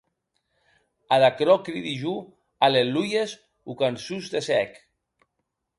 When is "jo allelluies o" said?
2.03-3.79